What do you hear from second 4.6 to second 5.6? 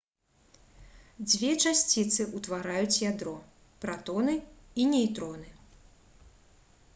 і нейтроны